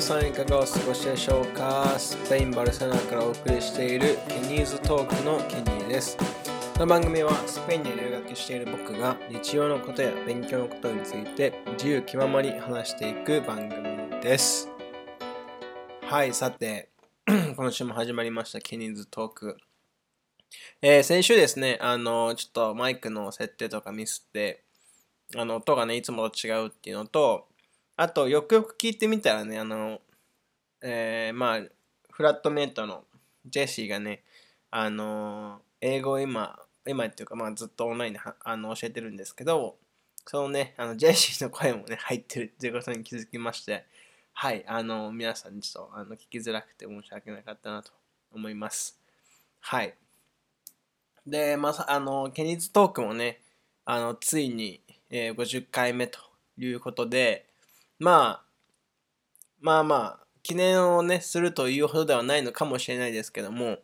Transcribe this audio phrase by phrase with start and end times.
[0.00, 1.84] 皆さんいかがお過ごしでしょうか？
[1.98, 6.16] スペイン・バルセロナからお送りしているケニーズトークのケニーです。
[6.16, 6.24] こ
[6.78, 14.70] の番組はスペインに留学している僕が日常のことや勉強のことについて自由気ままに話していく番組です。
[16.00, 16.88] はい、さて、
[17.54, 19.58] 今週も始まりましたケニーズトーク。
[20.80, 24.64] えー先週ですね、あの、ちょっとマイクの設定とかミスって、
[25.36, 27.49] あの、音がね、いつもと違うっていうのと、
[28.00, 30.00] あと、よくよく聞いてみたらね、あの、
[30.80, 31.60] えーまあ、
[32.10, 33.04] フラットメイトの
[33.44, 34.22] ジェシーがね、
[34.70, 39.76] あの、英語を今、今っていうか、まあ、ずっとオンラインであの教えてるんですけど、
[40.24, 43.84] そのね、あの、ジェシーの声もね、入ってるっていうことに気づきまして、
[44.32, 47.92] はい、あの、皆さんにちょっとあの聞きづらくて申し訳なかったなと
[48.32, 48.98] 思います。
[49.58, 49.94] はい。
[51.26, 53.42] で、まあ、さあの、ケニーズトークもね、
[53.84, 56.18] あの、ついに、えー50回目と
[56.56, 57.49] いうことで、
[58.00, 58.44] まあ、
[59.60, 63.78] まあまあ、記念をね、するというほどではないのかもしれないですけども、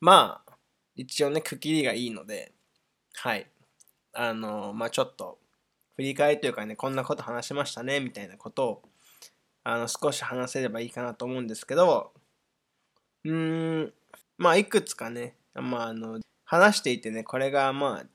[0.00, 0.52] まあ、
[0.96, 2.52] 一応ね、区切りがいいので、
[3.14, 3.46] はい。
[4.14, 5.38] あの、まあちょっと、
[5.96, 8.82] 振り返りというかね、こんなこと話しましたね、みたいなことを、
[9.62, 12.14] あの、少し話せればいいかなと思うんですけど、
[13.24, 13.92] うーん、
[14.38, 18.06] まあいくつかね、まああの、話していてね、これがまあ、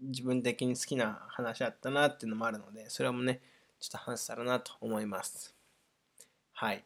[0.00, 3.40] 自分的に好きな話だったなっていうのもあるので、それもね、
[3.80, 5.54] ちょっと話せたらなと思います。
[6.52, 6.84] はい。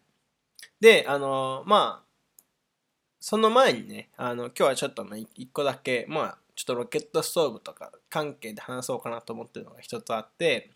[0.81, 2.13] で、あの、まあ、
[3.21, 10.71] その前にね、あの、今日はちょっとね、一個だけ、まあ、ちょっとロケットストーブとか関係で話そうかなと思ってるのが一つあって、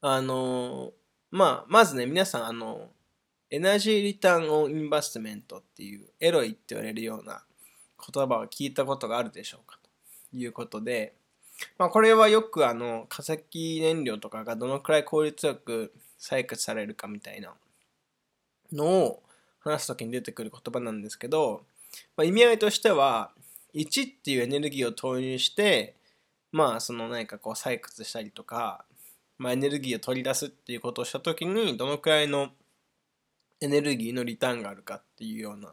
[0.00, 0.92] あの、
[1.30, 2.88] まあ、まずね、皆さん、あの、
[3.50, 7.44] エナジーリターンオンインバストメントっていう、エロいって言われるような
[8.12, 11.14] 言葉を聞いたことがあるでしょうかということで、
[11.78, 17.54] まあ、これはよくあの化石燃料とかがどのくらい効率よく採掘されるかみたいな
[18.72, 19.22] のを
[19.60, 21.62] 話すときに出てくる言葉なんですけど、
[22.16, 23.30] まあ、意味合いとしては
[23.74, 25.94] 1っていうエネルギーを投入して
[26.52, 28.84] まあその何かこう採掘したりとか、
[29.38, 32.48] まあ、エネルギーを取り出すっていうことをしたときにどのくらいの
[33.60, 35.72] エネルギーのリターンがあるかっていうような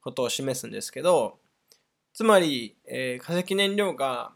[0.00, 1.38] ことを示すんですけど
[2.12, 4.32] つまり、えー化石燃料が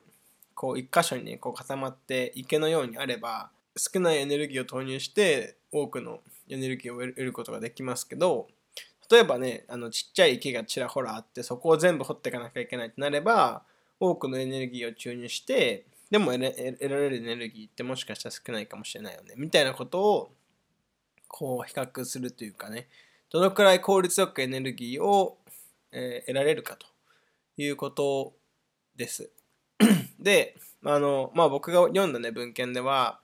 [0.55, 8.47] こう一箇所にこう固まって池のようにあれば少ないエネルギーを投入して多くのエネルギーを得ることができますけど
[9.11, 13.63] 例えばねあのちっちゃい池がちらほらあってそこを全部掘っていかなきゃいけないとなれば
[14.01, 16.51] 多くのエネルギーを注入してでも得ら
[16.97, 20.31] れるエネルギーってもしかしたら少ないかもしれないよねみたいなことを
[21.29, 22.87] こう比較するというかね
[23.31, 25.39] どのくらい効率よくエネルギーを、
[25.91, 26.87] え得られるかと
[27.57, 28.33] いうこと
[28.95, 29.29] です。
[30.19, 33.21] で、あの、まあ、僕が読んだね、文献では、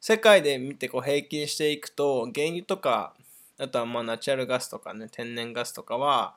[0.00, 3.14] 世界で見てこう平均していくと、原油とか、
[3.58, 6.36] あとはまあナチュラルガスとかね、天然ガスとかは、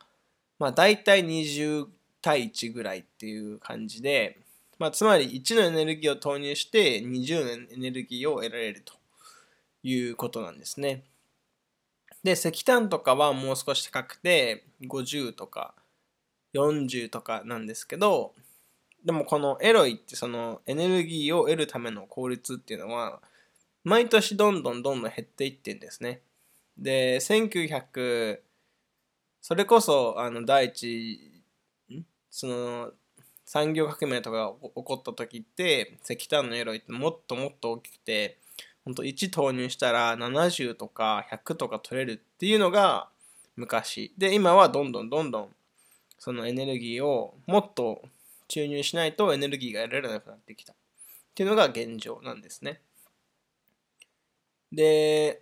[0.59, 1.87] まあ、大体20
[2.21, 4.39] 対1ぐらいっていう感じで、
[4.77, 8.93] まあ、つまり1のエネルギーを投入して20のエネルギーを得られると
[9.83, 11.03] いうことなんですね。
[12.23, 15.75] で、石炭とかはもう少し高くて、50とか
[16.55, 18.33] 40とかなんですけど、
[19.05, 23.21] でもこのエロイってそのエネルギーを得るための効率っていうのは
[23.83, 26.21] 毎年どんどんどんどん減っていってんですね。
[26.75, 28.39] で、1900
[29.41, 31.43] それこそあの第一
[32.31, 32.91] その
[33.45, 38.39] 産業革命とかが起こった時って石炭のエロイってもっともっと大きくて
[38.83, 43.07] 本当1投入したら70とか100とか取れるっていうのが
[43.55, 45.49] 昔で今はどんどんどんどん
[46.17, 48.01] そのエネルギーをもっと
[48.47, 50.75] 注入しないとエネルギーが得られなくなってきたっ
[51.35, 52.81] ていうのが現状なんですね。
[54.71, 55.41] で、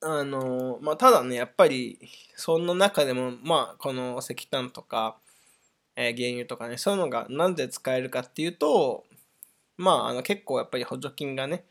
[0.00, 1.98] あの、まあ、ただね、やっぱり、
[2.36, 5.18] その中でも、まあ、この石炭とか、
[5.96, 9.04] えー原油とかね、そういうのがなんで使えるかっていうと、
[9.78, 11.64] まあ、あの結構やっぱり補助金がね、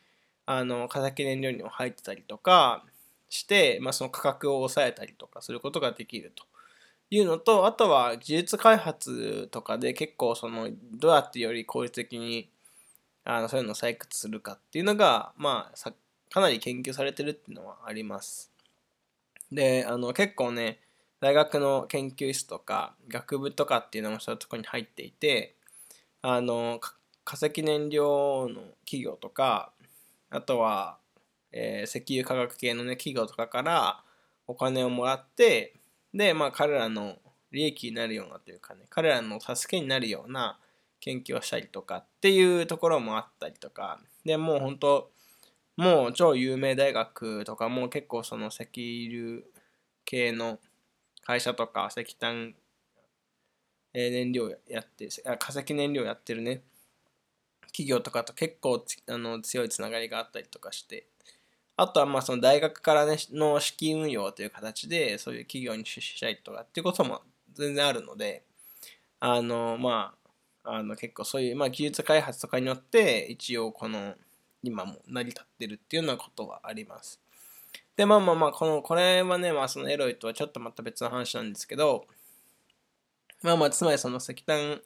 [0.45, 2.85] あの、化石燃料にも入ってたりとか
[3.29, 6.45] して、まあ、その価格を抑えたりとかすることができると。
[7.15, 12.49] いうのと、あとは技術開発とかで結構そのどうやってより効率的に
[13.23, 15.91] あのそういうのを採掘するかっていうのが、まあ、
[16.29, 18.51] かなり研究されてるっていうのはあります。
[19.51, 20.79] で、あの結構ね、
[21.19, 25.55] 大学の研究室とか学部とかっていうのもそういうとこに入っていて、
[26.21, 26.79] あの
[27.23, 29.71] 化石燃料の企業とか、
[30.29, 30.97] あとは、
[31.51, 34.03] えー石油化学系のね企業とかから
[34.47, 35.73] お金をもらって、
[36.15, 37.17] で、まあ彼らの
[37.51, 40.57] 利益になるようなというかね、彼らの助けになるような
[41.01, 45.11] 研究をしたりとかっていうところもあったりとか、でもう本当
[45.77, 49.41] もう超有名大学とかも結構その石油
[50.05, 50.59] 系の
[51.25, 52.55] 会社とか石炭
[53.93, 56.61] 燃料やって化石燃料やってるね
[57.67, 61.07] 企業とかと結構あの強いつながりがあったりとかして
[61.77, 67.21] あとはまあその大学からねの資金運用という形でそういう企業に出資したりとかっていうことも
[67.53, 68.43] 全然あるので
[69.19, 70.13] あのま
[70.63, 74.15] ああの結構そういうまあ技術開発とかによって一応この
[74.63, 77.19] 今も成り立ってるっていうようなことはあります。
[77.95, 82.05] で、まあまあまあ、この、これはね、まあそのエロイとはちょっとまた別の話なんですけど、
[83.41, 84.81] まあまあ、つまりその石炭、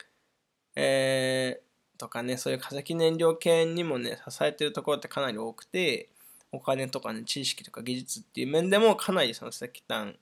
[0.75, 6.09] えー、とかね、そういう化石燃料系にもね、支えてるところってかなり多くて、
[6.51, 10.15] お金とかね、知識とか技術っていう面でもかなりその石炭、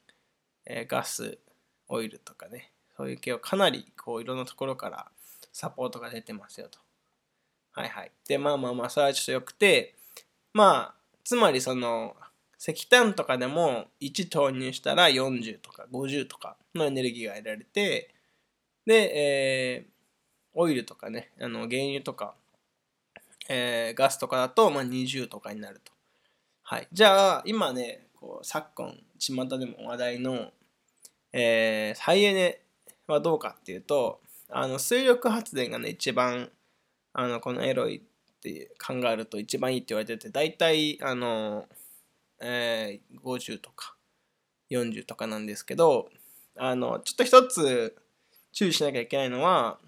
[0.66, 1.38] えー、ガス、
[1.88, 5.08] オイルとかね、そういう系をかなりこういろんなところから
[5.54, 6.80] サポートが出てますよと。
[7.72, 8.12] はいはい。
[8.28, 9.96] で、まあまあまあ、それはちょっとよくて、
[10.54, 12.16] まあ、つまりその、
[12.60, 18.14] 石炭とかでも1投入したら40とか50とかのエネルギーが得られて、
[18.86, 19.90] で、えー、
[20.56, 22.34] オイルとかね、あの原油とか、
[23.48, 25.92] えー、ガスとかだと、まあ、20とかになると。
[26.70, 26.88] はい。
[26.92, 30.52] じゃあ、今ね、こう昨今、巷でも話題の、
[31.32, 32.62] えー、再エネ
[33.08, 34.20] はどうかっていうと、
[34.50, 36.50] あの水力発電がね、一番
[37.14, 38.02] あのこのエロいっ
[38.42, 41.70] て考えると一番いいって言われてて大体あの、
[42.42, 43.96] えー、50とか
[44.70, 46.10] 40とかなんですけど
[46.58, 47.96] あのちょっと一つ
[48.52, 49.80] 注意しなきゃいけないのは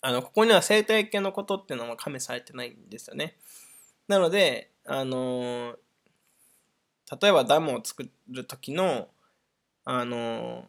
[0.00, 3.36] あのここには生態系のことっていうのも加味されてないんですよね
[4.08, 5.76] なのであの
[7.20, 9.08] 例えばダムを作る時の
[9.84, 10.64] あの、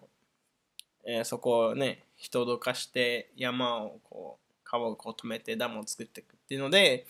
[1.05, 7.05] えー、そこをね人をどかして山をこう川をこう止めてダムを作っていくっていうので、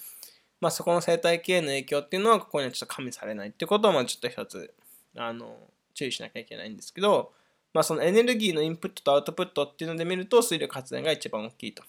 [0.60, 4.74] まあ、そこの生態系への影響っていうのはここにはちょっと加味されないってことをまあちょっと一つ
[5.16, 5.58] あの
[5.94, 7.32] 注意しなきゃいけないんですけど、
[7.74, 11.84] まあ、そのエネルギーのインプットとアウトプットっていうので見ると水力発電が一番大きいと。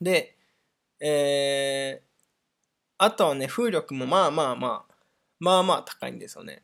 [0.00, 0.36] で、
[1.00, 2.13] えー、
[3.04, 4.94] あとはね風力もまあまあまあ
[5.40, 6.62] まあまあ高いんですよね。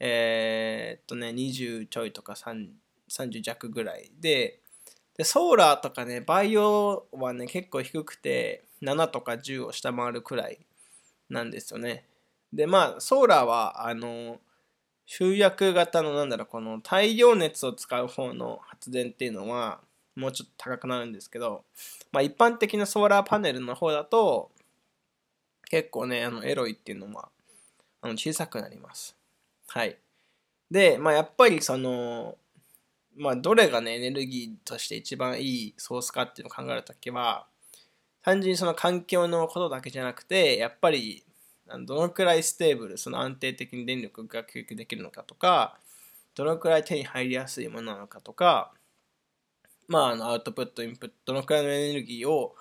[0.00, 4.60] えー、っとね20ちょいとか30弱ぐらいで
[5.16, 10.58] で、ソーラーとかね、バイオはね、結構低くて、7とか10を下回るくらい
[11.30, 12.04] なんですよね。
[12.52, 14.40] で、まあ、ソーラーは、あの、
[15.06, 19.80] 集約型の、なんだろう、この太陽熱を使う方の発電っていうのは、
[20.16, 21.64] もうちょっと高くなるんですけど、
[22.10, 24.50] まあ、一般的なソーラーパネルの方だと、
[25.74, 27.28] 結構ね、あの、 EROIっていうのは、
[28.00, 29.16] あの小さくなります。
[29.66, 29.98] はい。
[30.70, 32.36] で、まあ、やっぱりその、
[33.16, 37.48] まあ、どれがね、エネルギーとして一番いいソースかっていうのを考えるときは、
[38.22, 41.24] 単純にその環境のことだけじゃなくて、やっぱり、
[41.66, 45.80] どのくらい stable、その安定的に電力が供給できるのかとか、
[46.36, 48.72] どのくらい手に入りやすいものなのかとか、
[49.88, 52.54] まあ、あのアウトプット、インプット、どのくらいのエネルギーを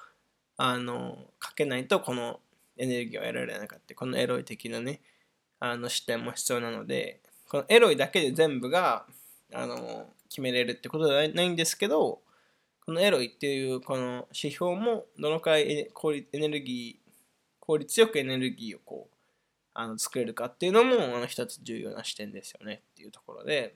[0.58, 2.39] あのかけないと、この
[2.77, 5.01] エネルギーを得られなかって、このエロイ的なね、
[5.60, 9.06] あの視点も必要なので、このエロイだけで全部が、
[9.53, 12.22] あの決めれるってことではないんですけど、
[12.86, 17.12] このエロイっていうこの指標もどのくらい効率エネルギー、
[17.60, 19.15] 効率よくエネルギーをこう
[19.74, 23.75] あの作れるかっていうのもあの一つ重要な視点ですよねっていうところで、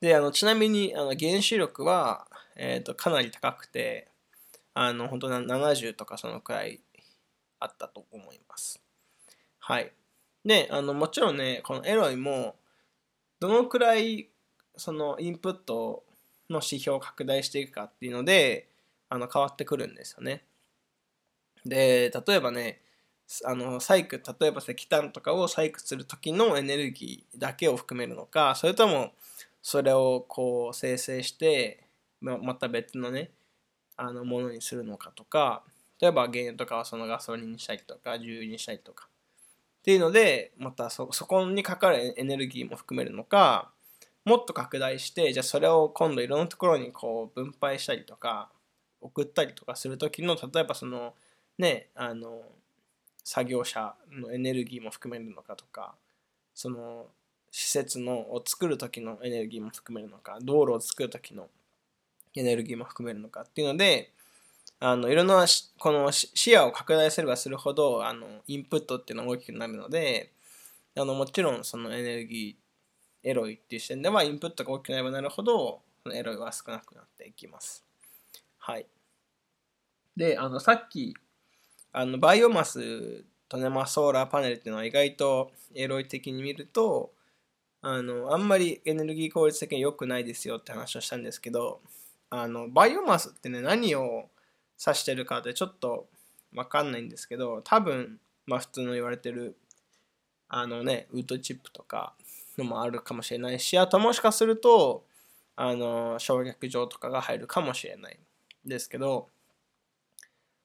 [0.00, 2.26] で、あのちなみにあの原子力は、
[2.56, 4.08] えー、とかなり高くて、
[4.74, 6.80] あの本当に70とかそのくらい
[7.64, 8.80] あったと思います。
[9.58, 9.92] はい。
[10.44, 12.56] で、あのもちろんね、このエロイも
[13.40, 14.28] どのくらい
[14.76, 16.04] そのインプット
[16.50, 18.68] の指標を拡大していくかっていうので
[19.08, 20.44] あの変わってくるんですよね。
[21.64, 22.80] で例えばね
[23.44, 29.12] あの採掘例えば石炭とかを採掘する時のエネルギーだけを含めるのかそれとも
[29.62, 31.84] それをこう生成して
[32.20, 33.30] また別のね
[33.96, 35.62] あのものにするのかとか
[36.00, 39.08] 例えば原油とかはそのガソリンにしたりとか重油にしたりとか。
[39.80, 43.70] っていうのでまたそそこにかかるエネルギーも含めるのか
[44.24, 48.48] もっと拡大してじゃあそれを今度いろんなところにこう分配したりとか
[49.02, 51.12] 送ったりとかする時の例えばその
[51.58, 52.40] ねあの
[53.22, 55.94] 作業者のエネルギーも含めるのかとか
[56.54, 57.06] その
[57.50, 61.48] 施設のを作る時のエネルギーも含めるのか道路を作る時の
[62.34, 64.10] エネルギーも含めるのかっていうので
[64.80, 65.46] あのいろんな
[65.78, 70.30] この視野を拡大すればするほどあのインプットっていうのが大きくなるので
[70.96, 75.80] あのもちろんそのエネルギーエロいっていう視点ではインプットが大きくなればなるほど
[76.12, 77.82] エロいは少なくなっていきます。
[78.58, 78.86] はい。
[80.14, 81.16] で、あのさっき
[81.92, 87.12] あのバイオマスとね、まあ、ソーラーパネルっていうのは意外とエロい的に見ると
[87.82, 91.80] あのあんまりエネルギー効率的に良くないですよって話をしたんですけど
[92.30, 94.28] あのバイオマスってね何を
[94.84, 96.06] 指してるかってちょっと
[96.52, 99.56] 分かんないんですけど多分まあ普通の言われてる
[100.48, 102.14] あのねウッドチップとか
[102.58, 105.04] のもあるかもしれないしあともしかすると
[105.56, 108.18] あの焼却場とかが入るかもしれない
[108.64, 109.28] ですけど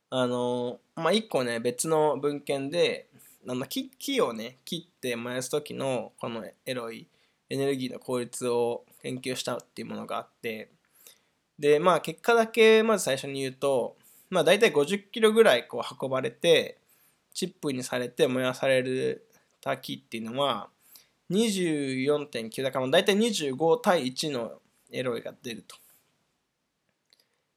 [0.09, 3.07] あのまあ一個ね別の文献で
[3.47, 7.07] あの木木をね切って燃やす時のこのエロい
[7.49, 10.69] エネルギーの効率を研究したっていうものがあって
[11.57, 13.95] でまあ結果だけまず最初に言うと
[14.29, 16.77] まあ大体50キロぐらいこう運ばれて
[17.33, 19.25] チップにされて燃やされる
[19.61, 20.69] た木っていうのは
[21.31, 24.53] 24.9だから大体25対1の
[24.91, 25.75] エロいが出ると。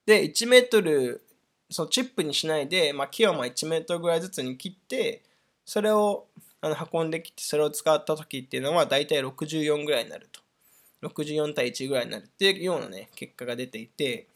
[0.05, 1.23] で1メートル
[1.71, 5.23] そのチップにしないで、まあ、木をまあ1メートルぐらいずつに切って
[5.65, 6.27] それを
[6.61, 14.27] あの運んできてそれを使った時っていうのは大体64ぐらいになると64対1ぐらいになるっていうようなね結果が出ていて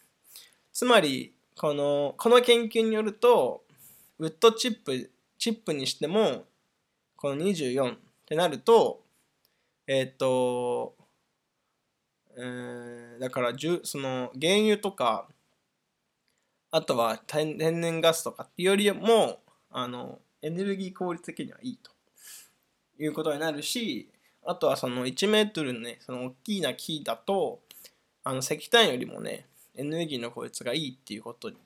[0.72, 3.64] つまりこのこの研究によると
[4.18, 6.44] ウッドチップチップにしても
[7.16, 9.00] この24ってなると
[9.86, 10.94] えっ、ー、と、
[12.36, 13.52] えー、だから
[13.84, 15.28] その原油とか
[16.70, 21.96] あとは天然ガスとかっていうよりもあのエネルギー効率的にはいいと。
[22.98, 24.08] いうことになるし
[24.44, 27.60] あとはその1メートルのねその大きな木だと
[28.24, 31.56] あの石炭よりもねエネルギーの効率がいいっていうことに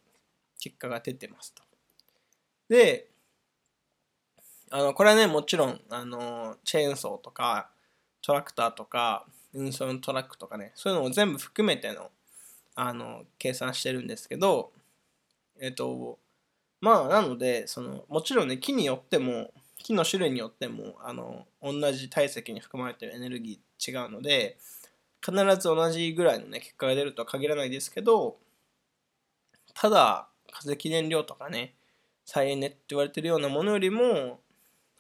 [0.60, 1.62] 結果が出てますと。
[2.68, 3.08] で
[4.70, 7.70] あのこれはねもちろんあのチェーンソーとか
[8.22, 12.10] トラクターとか運送のトラックとかねそういうのを全部含めての
[12.76, 14.70] あの計算してるんですけど
[15.60, 16.18] えっ、と
[16.80, 19.50] まあなのでそのもちろんね木によっても
[19.82, 24.56] 木の種類によってもあの同じ体積に含まれてるエネルギー違うので
[25.24, 28.36] 必ず同じぐらいのね結果が出るとは限らないですけど
[29.74, 31.74] ただ化石燃料とかね
[32.24, 34.40] 再エネって言われてるようなものよりも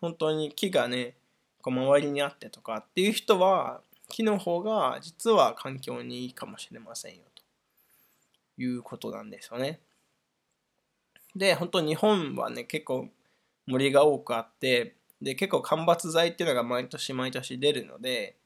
[0.00, 1.14] 本当に木がね
[1.62, 7.42] こう周りにあってとかっていう人は木の方が実は環境にいいかもしれませんよと
[8.62, 9.80] いうことなんですよね。
[11.34, 13.08] で、本当日本はね、結構
[13.66, 18.36] 森が多くあって、で、結構間伐材っていうのが毎年毎年出るので、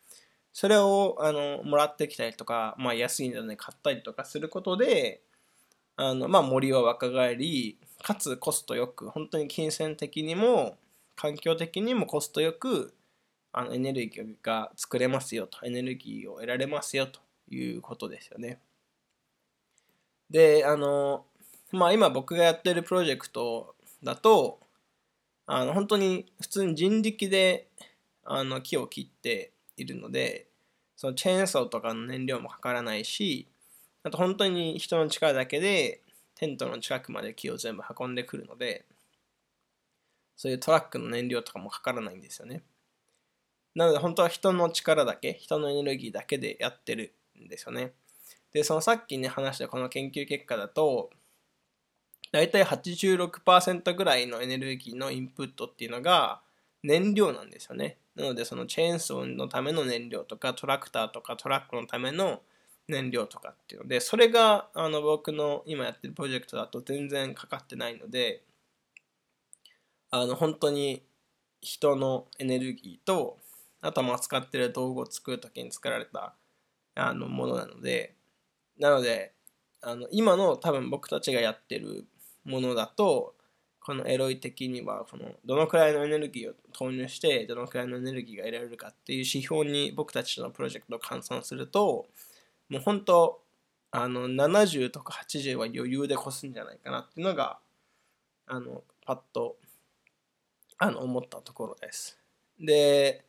[0.55, 5.21] それをあのもらってきたりとか、まあ、安いので買ったりとかすることで、
[5.97, 10.79] あのまあ、森は若返り、かつコストよく、本当に金銭的にも
[11.17, 12.95] 環境的にもコストよく
[13.53, 17.19] あのエネルギーが作れますよと、エネルギーを得られますよと
[17.51, 18.61] いうことですよね。
[20.31, 21.25] で、あの、
[21.73, 24.61] まあ今僕がやってるプロジェクトだと、
[25.47, 27.67] あの本当に普通に人力で
[28.23, 30.47] あの木を切っているので、
[30.97, 33.49] そのチェーンソーとかの燃料もかからないし、
[34.03, 36.03] あと本当に人の力だけで
[36.35, 38.85] テントの近くまで木を全部運んでくるので、
[40.37, 42.63] そういうトラックの燃料とかもかからないんですよね。
[43.75, 47.93] なので本当は人の力だけ、人のエネルギーだけでやってるんですよね。
[48.53, 51.11] で、そのさっきね話したこの研究結果だと、
[52.31, 56.41] 大体86%ぐらいのエネルギーのインプットっていうのが
[56.83, 57.97] 燃料なんですよね。
[58.17, 62.43] なのでそのチェーンソーのための燃料とかトラクターとかトラックのための
[62.89, 68.43] 燃料とかっていうのでそれがあの僕の今やってるプロジェクトだと全然かかってないので
[70.11, 71.03] あの本当に
[71.61, 73.39] 人のエネルギーと
[73.81, 76.35] あとは使ってる道具を作る時に作られた
[76.95, 78.15] あのものなので
[78.79, 79.33] なので
[79.81, 82.07] あの今の多分僕たちがやってる
[82.45, 83.35] ものだと
[83.85, 92.07] このエロイ的にはこのどのくらいのエネルギーを投入してどのくらいのエネルギーが得られるかっていう指標に僕たちのプロジェクトを換算すると
[92.71, 93.43] もう本当
[93.91, 97.59] あの70とか80は余裕で越すんじゃないかなっていうのが
[98.47, 99.57] あのパッと
[100.79, 102.19] あの思ったところです。
[102.59, 103.23] で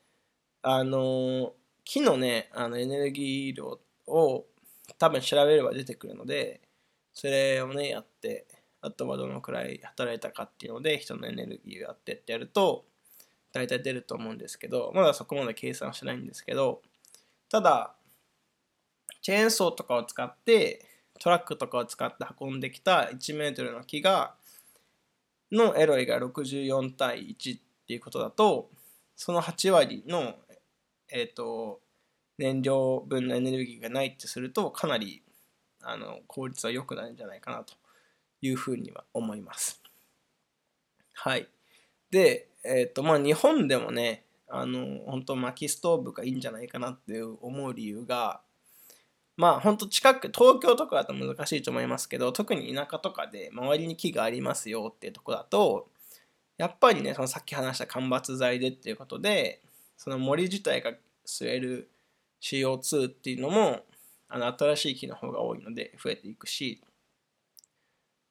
[0.62, 1.51] あの
[1.83, 4.45] 木のねあのエネルギー量を
[4.97, 6.62] 多分調べれば出てくるので
[7.13, 8.45] それをねやって
[8.85, 12.85] あとはどのくらい働いたかっていうので人のエネルギーをやってってやると
[13.51, 16.81] 大体出ると思うんですけどまだそこまで計算してないんですけど
[17.49, 17.95] ただ
[19.21, 20.85] チェーンソーとかを使って
[21.19, 24.35] トラックとかを使って運んできた1メートルの木が
[25.51, 28.69] のエロイが64対1っていうことだと
[29.15, 30.35] その8割の
[31.09, 31.79] え、ー、と
[32.37, 35.23] 燃料分のエネルギーがないってするとかなり
[35.81, 37.73] あの効率は良くなるんじゃないかなと。
[38.45, 39.81] いうふうには思います。
[41.13, 41.47] はい。
[42.11, 48.41] で、えっ、と、まあ、日本でもね、あの、本当薪ストーブがいいんじゃないかなって思う理由が、
[49.37, 55.89] まあ、本当近く、東京とかだと難しいと思いますけど、特に田舎とかで周りに木がありますよっていうとこだと、
[56.57, 59.61] やっぱりね、そのさっき話した間伐材でっていうことで、
[59.97, 60.93] その森自体が
[61.25, 61.89] 吸える
[62.41, 63.81] CO2 っていうのも、
[64.29, 66.81] あの新しい木の方が多いので増えていくし、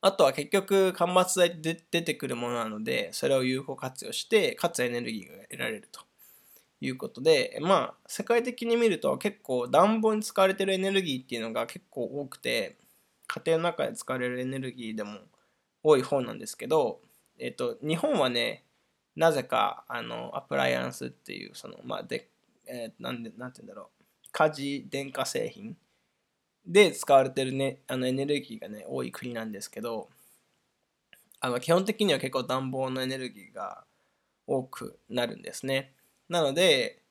[0.06, 6.02] あとは結局間伐材で出てくるものなので、それを有効活用して、かつエネルギーが得られると。
[6.82, 12.76] いうことで、まあ、世界的に見ると結構暖房に使われてるエネルギーっていうのが結構多くて、
[13.26, 15.20] 家庭の中で使われるエネルギーでも
[15.82, 17.00] 多い方なんですけど、
[17.38, 18.64] えっと、日本はね、
[19.16, 22.28] なぜか、あの、アプライアンスっていう、その、まあ、で、
[22.66, 25.78] えー、なんで、なんて言うんだろう、家事電化製品
[26.66, 30.08] で使われてるね、あのエネルギーがね、多い国なんですけど、
[31.40, 33.84] あの、基本的には結構暖房のエネルギーが
[34.46, 35.92] 多くなるんですね。
[36.28, 37.02] なので、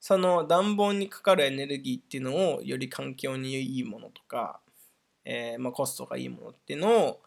[0.00, 4.60] その暖房にかかるエネルギーっていうのをより環境にいいものとか、
[5.24, 7.20] えー、まあ、コストがいいものっていうのを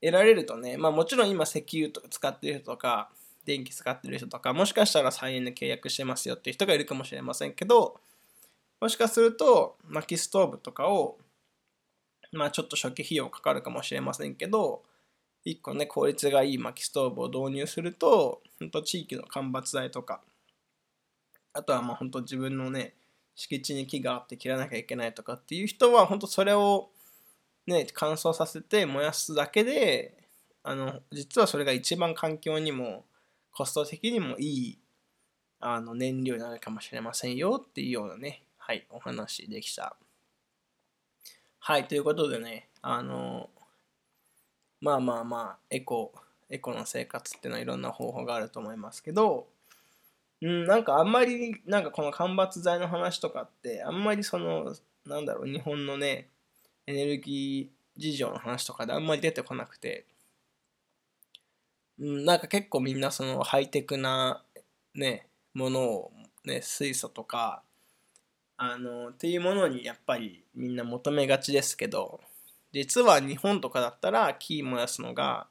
[0.00, 3.10] 得られるとね、まあもちろん今石油とか使ってる人とか、
[3.44, 8.00] 電気使ってる人とか、もしかしたら再エネ契約してますよっていう人がいるかもしれませんけど、
[8.80, 11.18] もしかすると薪ストーブとかを、
[12.32, 14.82] まあちょっと初期費用かかるかもしれませんけど、
[15.44, 20.22] 一個ね、効率がいい薪ストーブを導入すると、本当地域の間伐材とか、
[21.52, 22.94] あとはまあ本当自分のね、
[23.34, 26.90] 敷地に木があって切らなきゃいけないとかっていう人は、本当それを
[27.66, 30.16] ね、乾燥させて燃やすだけで、
[30.62, 33.04] あの、実はそれが一番環境にも
[33.52, 34.78] コスト的にもいい
[35.60, 39.96] あの燃料になるかもしれませんよっていうようなね、はい、お話できた。
[41.58, 43.50] はい、ということでね、あの、
[44.80, 46.14] まあまあまあ、エコ、
[46.48, 49.48] エコの生活っていうのはいろんな方法があると思いますけど、
[50.40, 54.72] うん、なんかあんまり、なんかこの間伐材の話とかって、あんまりその、
[55.04, 56.28] なんだろう、日本のね、
[56.86, 60.06] エネルギー事情の話とかであんまり出てこなくて、
[61.98, 64.44] うん、なんか結構みんなそのハイテクな
[64.94, 66.12] ね、ものを
[66.44, 67.64] ね、水素とか、
[68.62, 72.20] あの、っていうものにやっぱりみんな求めがちですけど、
[72.72, 75.46] 実は日本とかだったら木燃やすのが、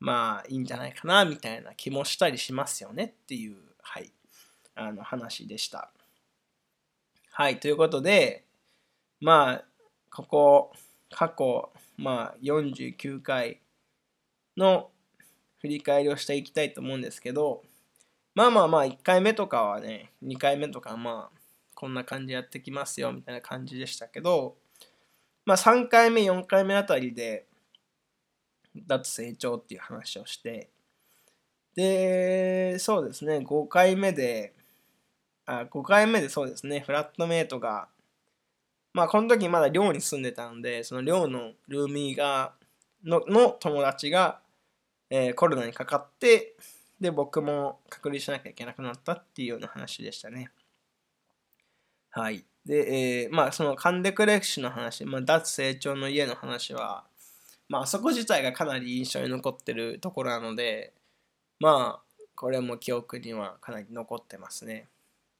[0.00, 4.10] まあいいんじゃないかな、みたいな気もしたりしますよねっていう、はい、
[4.74, 5.90] あの話でした。
[7.32, 8.46] はい、ということで、
[9.20, 9.64] まあ、
[10.10, 10.72] ここ、
[11.10, 13.60] 過去、まあ49回
[14.56, 14.88] の
[15.60, 17.62] 振り返りをしていきたいと思うんですけど、
[18.34, 21.35] まあまあまあ、1回目とかはね、2回目とかまあ、
[21.76, 24.56] こんな感じやってきますよ、みたいな感じでしたけど、
[25.44, 27.46] まあ3回目、4回目あたりで、
[28.74, 30.70] 脱成長っていう話をして、
[31.76, 34.54] で、そうですね、5回目で、
[35.46, 37.88] あ、5回目でそうですね、フラットメイトが、
[38.92, 42.54] まあこの時まだ寮に住んでたんで、その寮のルーミーが、
[43.04, 44.40] のの友達が
[45.10, 46.56] えー、コロナにかかって、
[47.00, 50.50] で、僕も隔離しなきゃいけなくなったっていうような話でしたね。
[52.16, 52.46] はい。
[52.64, 57.04] で、えー、まあ、そのカンデクレクシュの話、まあ、脱成長の家の話は、
[57.68, 60.94] まあ、そこ自体がかなり印象に残ってるところなので、
[61.60, 64.88] まあ、これも記憶にはかなり残ってますね。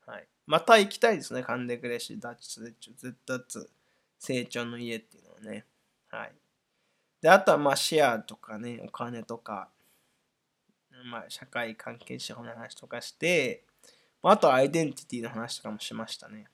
[0.06, 0.26] はい。
[0.46, 2.90] また行きたいですね、カンデクレシ、脱成長
[3.26, 3.70] 脱
[4.18, 5.64] 成長の家っていうのはね。
[6.10, 6.32] はい。
[7.22, 9.68] で、あとはまあシェアとかね、お金とか、
[11.10, 13.64] まあ社会関係者の話とかして、
[14.22, 16.46] あとはアイデンティティの話とかもしましたね。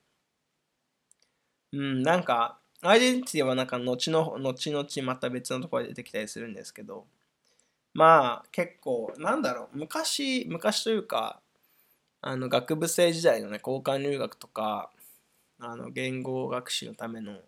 [1.72, 7.06] うん、なんか、アイデンティティはなんか後の、後々また別のところで出てきたりするんですけど、
[7.94, 11.40] まあ結構、なんだろう、昔、昔というか、
[12.20, 14.90] あの学部生時代のね、交換留学とか、
[15.58, 17.38] あの言語学習のための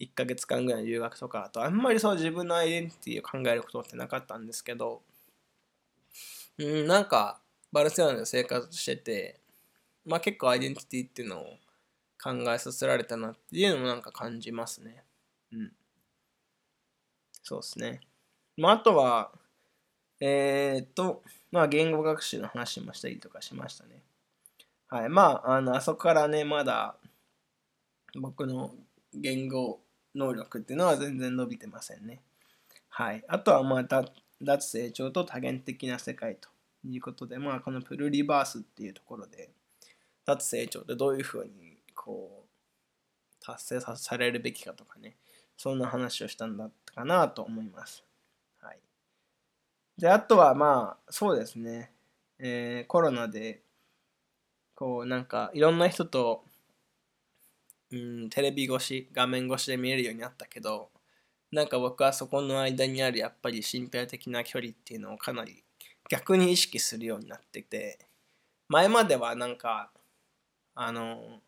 [0.00, 5.02] 1ヶ月間ぐらいの留学とかあとあんまりそう自分のアイデンティティを考えることってなかったんですけど
[6.58, 7.38] うんなんか
[7.72, 9.40] バルセロナで生活してて
[10.04, 11.46] まあ結構アイデンティティっていうのを
[12.24, 15.04] 考えさせられたなっていうのもなんか感じますね。
[15.52, 15.72] うん。
[17.42, 18.00] そうですね。
[18.56, 19.30] まああとは
[20.20, 24.00] えー、っとまあ言語学習の話もしたりとかしましたね。
[24.88, 25.10] はい。
[25.10, 26.96] まああのあそこからねまだ
[28.18, 28.70] 僕の
[29.12, 29.80] 言語
[30.14, 32.22] 能力っていうのは全然伸びてませんね。
[32.88, 33.22] はい。
[33.28, 34.04] あとはまあ
[34.40, 36.48] 脱成長と多元的な世界と
[36.88, 39.50] いうことで、まあこのプルリバースっていうところで
[40.24, 41.63] 脱成長ってどういうふうに
[42.04, 45.16] こう達成されるべきかとかね、
[45.56, 48.04] そんな話をしたんだったかなと思います。
[48.60, 48.78] はい。
[49.98, 51.92] で、あとはまあ、そうですね。
[52.38, 53.62] えー、コロナで、
[54.74, 56.44] こう、なんか、いろんな人と、
[57.90, 60.90] うん、テレビ越し、画面越しで見えるようになったけど、
[61.52, 65.62] なんか僕はそこの間にあるやっぱり身体的な距離っていうのをかなり
[66.10, 67.98] 逆に意識するようになってて、
[68.68, 69.90] 前まではなんか、
[70.74, 71.40] あの、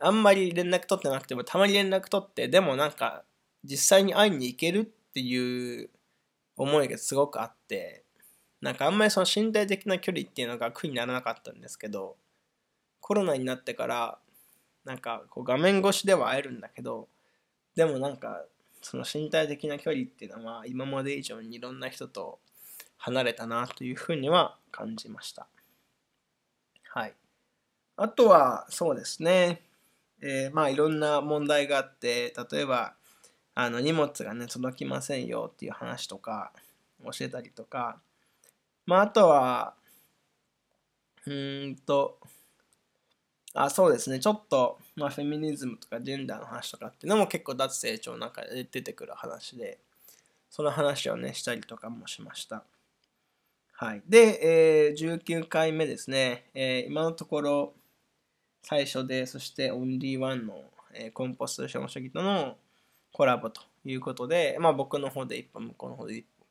[0.00, 3.24] あんまり連絡取ってなくてもたまに連絡取って、でもなんか
[3.64, 5.90] 実際に会いに行けるっていう
[6.56, 8.04] 思いがすごくあって、
[8.60, 12.16] なんかあんまりその身体的な距離っていうのが苦にならなかったんですけど、
[13.00, 14.18] コロナになってから、
[14.84, 17.08] なんかこう画面越しでは会えるんだけど、
[17.74, 18.44] でもなんか
[18.82, 22.38] その身体的な距離っていうのは今まで以上にいろんな人と
[22.96, 25.46] 離れたなというふうには感じました。
[26.88, 27.14] はい。
[27.96, 29.62] あとはそうですね、
[30.22, 32.94] えー、まあいろんな問題があって、例えば
[33.54, 36.52] あの荷物がね届きませんよっていう話とか
[37.04, 38.00] 教えたりとか、
[38.86, 39.74] まああとは、
[41.26, 42.18] うんと、
[43.54, 44.20] あ、そうですね。
[44.20, 49.78] ちょっと、まあ、フェミニズムとかジェンダーの話とかっていうのも結構脱成長の中で出てくる話で、
[50.48, 52.64] その話をね、したりとかもしました。
[53.72, 54.02] はい。
[54.06, 56.44] で、えー、19回目ですね。
[56.54, 57.74] えー、今のところ、
[58.62, 62.56] 最初で、そしてオンリーワンの、えー、コンポスト資本主義との
[63.12, 66.46] コラボということで、まあ僕の方で一本、向こうの方で一本。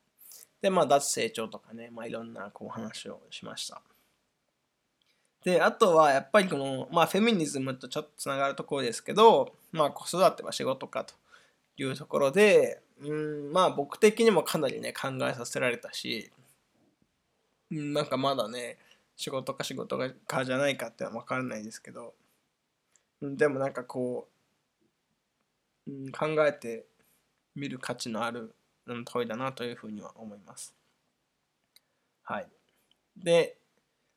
[0.62, 3.82] で、まあ脱成長とかね、まあいろんなこう話をしました。
[5.44, 11.14] で、あとはやっぱりこの、まあフェミニズムとちょっとつながるところですけど、まあ子育ては仕事かと
[11.78, 16.32] いうところで、うん、まあ僕的にもかなりね考えさせられたし、
[17.72, 18.78] なんかまだね、
[19.20, 22.14] 仕事か仕事かじゃないかっては分からないですけど、
[23.22, 24.30] でもなんかこ
[25.86, 26.86] う、うん、考えて
[27.54, 28.56] みる価値のある
[29.04, 30.74] 問いだなというふうには思います。
[32.24, 32.48] はい。
[33.18, 33.58] で、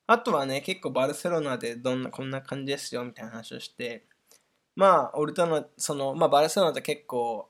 [0.06, 4.04] あとはね、結構バルセロナでどんな、こんな感じですよみたいな話をして、
[4.76, 7.48] まあ、オルタナ、その、まあ、バルセロナって結構、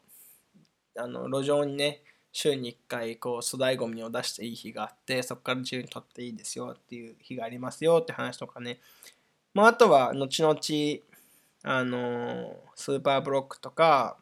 [0.97, 8.81] あの、路上にね、週に1回、こう、粗大ごみを出していい日があって、そこから自由に取っていいですよっていう日がありますよって話とかね。
[9.55, 10.57] まあ、あとは、後々、
[11.64, 14.16] あの、スーパーブロックとか、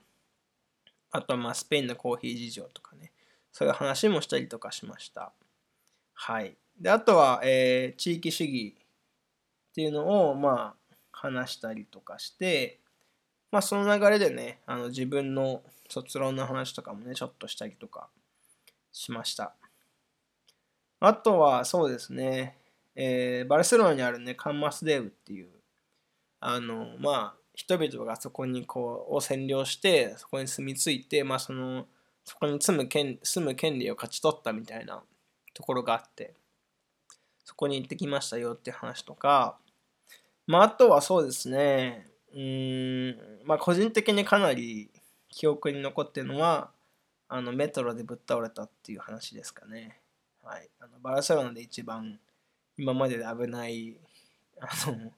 [1.12, 3.12] あとは、まあ、スペインのコーヒー事情とかね、
[3.53, 5.33] そういう話もしたりとかしました。
[6.14, 6.57] はい。
[6.79, 8.77] で、あとは、えー、地域主義
[9.70, 12.81] っていうのを、まあ、話したりとかして、
[13.51, 18.09] まあ、その流れでね、あの自分の卒論の話とかもね、ちょっとしたりとか
[18.92, 19.55] しました。
[21.00, 22.59] あとは、そうですね、
[22.94, 25.48] えー、バルセロナにあるね、カンマスデーブっていう、
[26.40, 31.87] あの、まあ、人々がそこにこう、を占領して、そこに住み着いて、まあ、その、
[32.24, 35.03] そこに住む権住む権利を勝ち取ったみたいな
[35.55, 36.35] ところがあって、
[37.44, 39.59] そこに行ってきましたよって話とか、
[40.46, 44.89] まあ、あとはそうですね、うん、まあ、個人的にかなり
[45.31, 46.71] 記憶に残ってるのは、
[47.29, 50.01] あのメトロでぶっ倒れたっていう話ですかね。
[50.43, 52.19] はい、あのバルセロナで一番
[52.77, 53.97] 今までで危ない
[54.59, 55.12] あの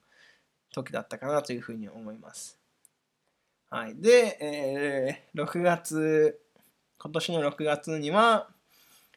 [0.73, 2.59] 時だったかなというふうに思います。
[3.71, 6.39] はい、で、えー、6月、
[6.99, 8.51] 今年の6月には、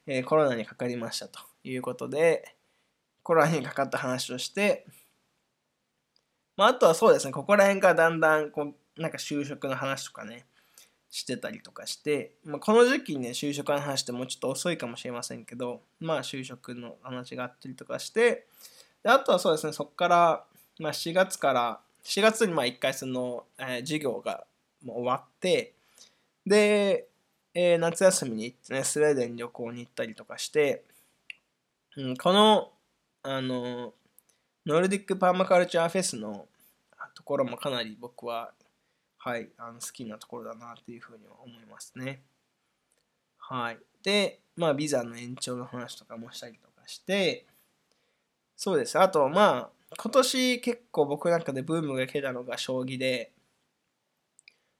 [0.08, 2.56] えー、コロナにかかりましたということで、
[3.22, 4.86] コロナにかかった話をして、
[6.56, 10.46] まあ、あとはそうですね、ここら辺からだんだん、こう、なんか就職の話とかね、
[11.10, 18.48] してたりとかして、まあ、この時期にね、就職の話ってもうちょっと遅いかもしれませんけど、まあ、就職の話があったりとかして、
[19.04, 20.44] であとはそうですね、そこから、
[20.80, 24.46] まあ、4月から、4月にまあ1回その、えー、授業が
[24.84, 25.74] もう終わって、
[26.46, 27.08] で、
[27.54, 30.84] えー、夏休みに行ってね、スウェーデンに旅行に行ったりとかして、
[31.98, 32.72] うん、この
[33.28, 33.91] あの、
[34.68, 36.46] ノルディックパーマカルチャーフェスの
[37.15, 38.52] ところもかなり僕は、
[39.26, 42.22] はい、あの好きなところだなというふうには思いますね。
[43.40, 43.80] はい。
[44.04, 47.48] で、まあ、ビザの延長の話とかもしたりとかして、
[48.56, 49.00] そうです。
[49.00, 53.32] あと、まあ、今年結構僕なんかでブームが来たのが将棋で、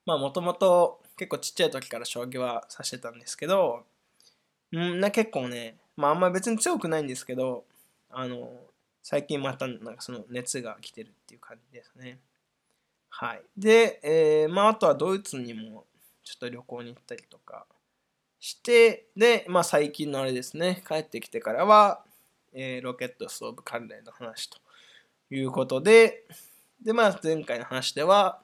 [0.06, 3.84] まあ、もともと結構ちっちゃい時から将棋は指してたんですけど、
[4.78, 7.66] んな結構ね、まあ、あんまり別に強くないんですけど、
[8.12, 8.62] あの、
[9.02, 12.20] 最近またなんかその熱が来てるっていう感じですね。
[13.18, 13.42] はい。
[13.58, 15.86] で、えー、まああとはドイツにも
[16.22, 17.66] ちょっと旅行に行ったりとか
[18.42, 22.04] して、で、まあ最近のあれですね、帰ってきてからは、
[22.52, 24.58] えー、ロケットストーブ関連の話と
[25.32, 26.26] いうことで、
[26.84, 28.42] で、まあ前回の話では、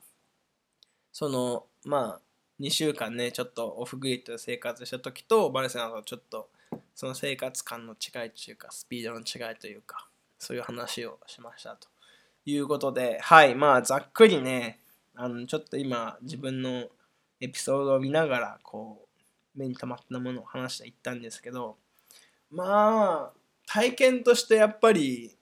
[1.12, 2.22] その、まあ
[2.62, 6.50] 2週間ね、ちょっとオフグリッドで生活した時と、バルセロナとちょっと
[6.96, 10.08] その生活感の違いというか、スピードの違いというか、
[10.40, 11.90] そういう話をしましたと
[12.45, 14.80] いうことで、はい、まあ、ざっくりね、
[15.15, 16.88] あの、ちょっと今、自分の
[17.39, 19.08] エピソードを見ながら、こ
[19.56, 21.77] う、目に留まったものを話していったんですけど、
[22.49, 25.38] まあ、体験としてやっぱり、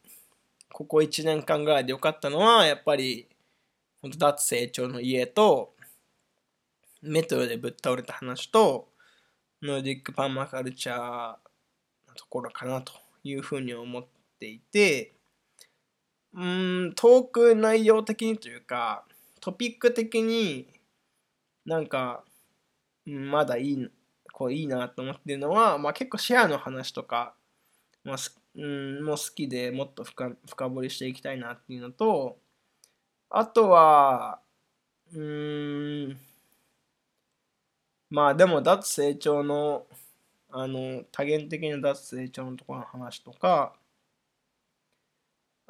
[0.72, 3.28] ここ1年間ぐらいで良かったのは、やっぱり、
[4.02, 5.74] 本当脱成長の家と、
[7.02, 8.90] メトロでぶっ倒れた話と、
[9.62, 11.30] ノルディックパーマカルチャー
[12.08, 14.06] のところかなというふうに思っ
[14.40, 15.19] ていて、
[16.34, 19.04] うん、トーク内容的にというか、
[19.42, 20.68] トピック的に
[21.66, 22.24] なんか、
[23.06, 23.90] まだいい、
[24.34, 27.36] こういいなと思ってるのは、まあ結構シェアの話とか、
[28.04, 28.18] まあ、
[28.56, 32.38] うん、もう好きでもっと深深掘りしていきたいなっていうのと、
[33.30, 34.42] あとは、
[35.14, 36.20] うーん、
[38.10, 39.86] まあでも脱成長の、
[40.52, 43.74] あの、多元的な脱成長のところの話とか、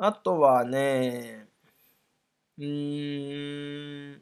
[0.01, 1.47] あとはね、
[2.57, 4.21] うーん、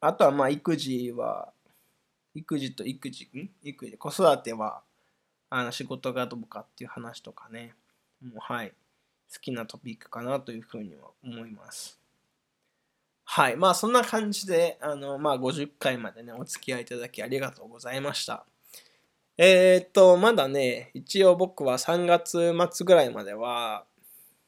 [0.00, 1.52] あとはまあ育児は、
[2.34, 3.50] 育児と育児、ん？
[3.62, 4.82] 育児、子育ては、
[5.50, 7.74] あの仕事がどうかっていう話とかね、
[8.22, 8.70] もうはい、
[9.32, 12.00] 好きなトピックかなというふうには思います。
[13.24, 13.56] はい。
[13.56, 18.44] まあそんな感じで、あの、まあ50回までね、お付き合いいただきありがとうございました。
[19.36, 23.84] えー、っと、まだね、一応僕は3月末ぐらいまでは、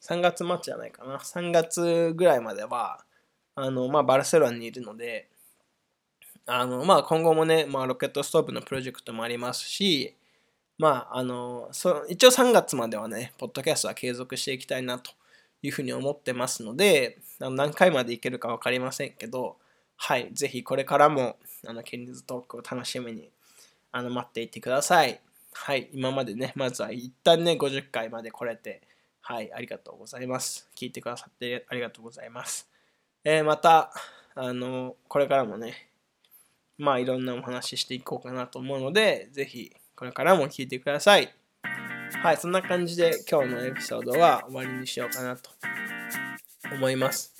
[0.02, 3.04] 3月末じゃないかな、3月ぐらいまでは、
[3.54, 5.28] あの、まあバルセロナにいるので、
[6.46, 10.16] あの、まあ今後もね、まあロケットストーブのプロジェクトもありますし、
[10.78, 15.12] まあ、あの、そ一応3月まではね、ポッドキャストは継続していきたいなと
[15.62, 19.56] いうふうに思ってますので、何回までいけるか分かりませんけど、
[19.96, 23.30] はい、ぜひこれからも、あの、ケンディズトークを楽しみに、
[23.92, 25.20] あの、待っていてください。
[25.52, 28.82] はい、今までね、まずは一旦ね、50回まで来れて、
[29.20, 30.68] はい、ありがとうございます。
[30.74, 32.68] 聞いてくださってありがとうございます。
[33.22, 33.92] えー、また、
[34.34, 35.88] あの、これからもね、
[36.78, 41.32] まあ、いろんなお話ししていこうかなと思うので、ぜひ、これからも聞いてください。
[42.22, 45.50] はい、そんな感じで今日のエピソードは終わりにしようかなと
[46.72, 47.34] 思います。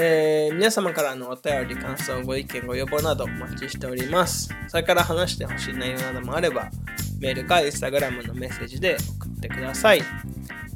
[0.00, 4.48] えー、皆様からのお便り、感想、ご意見、ご要望などお待ちしております。
[4.68, 6.70] それから話してほしい内容などもあれば、
[7.18, 10.02] メールかインスタグラムのメッセージで送ってください。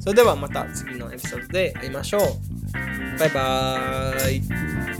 [0.01, 3.17] それではまた次のエピソードで会いましょう。
[3.17, 4.92] バイバーイ。